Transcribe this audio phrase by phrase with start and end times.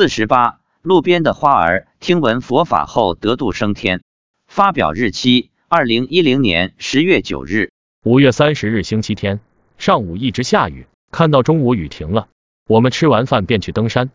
[0.00, 4.00] 四十八，路边的花儿听闻佛法后得度升天。
[4.46, 7.70] 发表日期：二零一零年十月九日。
[8.02, 9.40] 五月三十日星期天
[9.76, 12.28] 上午一直下雨，看到中午雨停了，
[12.66, 14.10] 我们吃完饭便去登山。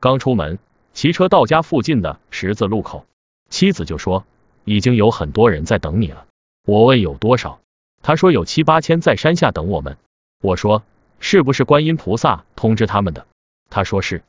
[0.00, 0.58] 刚出门，
[0.94, 3.06] 骑车到家附近的十字路口，
[3.50, 4.24] 妻子就说
[4.64, 6.26] 已经有很多人在等你了。
[6.66, 7.60] 我问有多少，
[8.02, 9.96] 他说有七八千在山下等我们。
[10.42, 10.82] 我说
[11.20, 13.28] 是不是观音菩萨通知他们的？
[13.70, 14.24] 他说是。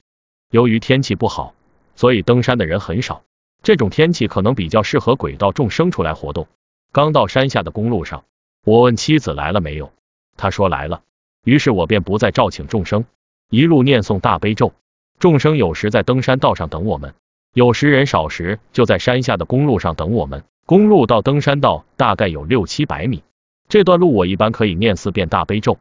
[0.51, 1.55] 由于天气不好，
[1.95, 3.23] 所以登山的人很少。
[3.63, 6.47] 这种天气可能比较适合轨道众生出来活动。
[6.91, 8.25] 刚到山下的公路上，
[8.65, 9.91] 我问妻子来了没有，
[10.35, 11.03] 她说来了。
[11.45, 13.05] 于是我便不再召请众生，
[13.49, 14.73] 一路念诵大悲咒。
[15.19, 17.13] 众生有时在登山道上等我们，
[17.53, 20.43] 有时人少时就在山下的公路上等我们。
[20.65, 23.23] 公路到登山道大概有六七百米，
[23.69, 25.77] 这段路我一般可以念四遍大悲咒。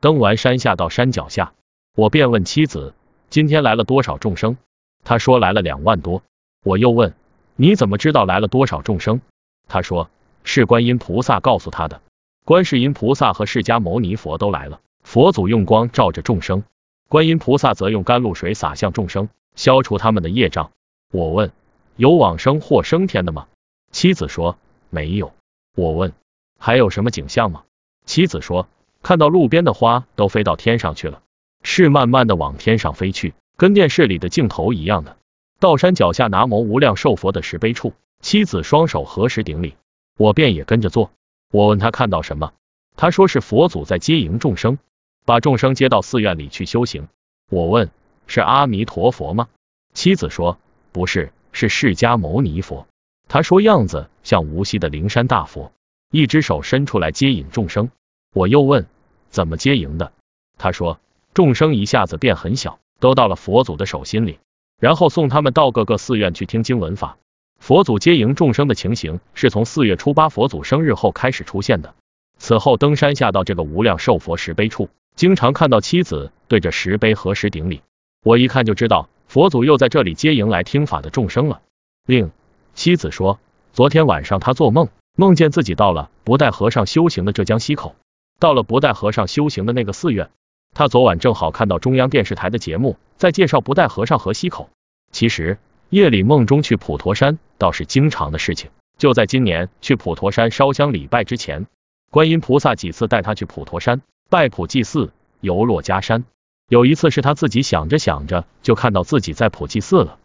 [0.00, 1.52] 登完山下到山脚下，
[1.96, 2.94] 我便问妻子。
[3.34, 4.56] 今天来了多少众生？
[5.02, 6.22] 他说来了两万多。
[6.62, 7.16] 我又问
[7.56, 9.20] 你怎么知道来了多少众生？
[9.66, 10.08] 他说
[10.44, 12.00] 是观音菩萨告诉他的。
[12.44, 16.62] 观世音菩萨和释迦牟尼佛都来了，佛祖用光照着众生，
[17.08, 20.70] 观音菩萨则用甘露水洒向众生，消除他们的业障。
[21.10, 21.50] 我问
[21.96, 23.48] 有往生或升天的吗？
[23.90, 24.56] 妻子说
[24.90, 25.32] 没有。
[25.74, 26.12] 我问
[26.60, 27.64] 还有什么景象吗？
[28.06, 28.68] 妻子说
[29.02, 31.20] 看到路边的花都飞到天上去了。
[31.64, 35.16] 是慢慢的往天上飞去，跟电视里的镜头一样的。
[35.58, 39.74] 到山脚下南无无量寿佛的石碑处，妻子双手合十顶礼，
[40.18, 41.10] 我便也跟着做。
[41.50, 42.52] 我问他看到什么，
[42.96, 44.78] 他说是佛祖在接迎众生，
[45.24, 47.08] 把众生接到寺院里去修行。
[47.50, 47.90] 我问
[48.26, 49.48] 是阿弥陀佛吗？
[49.94, 50.58] 妻子说
[50.92, 52.86] 不是，是释迦牟尼佛。
[53.26, 55.72] 他说样子像无锡的灵山大佛，
[56.10, 57.90] 一只手伸出来接引众生。
[58.34, 58.86] 我又问
[59.30, 60.12] 怎么接迎的？
[60.58, 61.00] 他说。
[61.34, 64.38] 众生一下子变很小，都到了佛祖的手心里，
[64.80, 67.18] 然后送他们到各个寺院去听经闻法。
[67.58, 71.94] 佛祖接迎众生的情形是从四月初八佛祖生日后开始出现的。
[72.38, 77.80] 此后登山下到这个无量寿佛石碑处，经常看到妻子对着石碑合十顶礼。
[78.22, 81.62] 我一看就知道佛祖又在这里接迎来听法的众生了。
[82.06, 82.30] 另
[82.74, 83.40] 妻子说，
[83.72, 87.96] 昨天晚上他做梦，梦见自己到了不带和尚修行的浙江溪口，
[88.38, 90.30] 到了不带和尚修行的那个寺院。
[90.74, 94.68] 他昨晚正好看到中央电视台的节目，在介绍不带和尚河西口。
[95.12, 95.56] 其实
[95.88, 98.70] 夜里梦中去普陀山倒是经常的事情。
[98.98, 101.66] 就在今年去普陀山烧香礼拜之前，
[102.10, 106.24] 观音菩萨几次带他去普陀山拜普济寺、游珞珈山。
[106.68, 110.18] 有一次是他自己想着想着，就看到自己在普济寺了。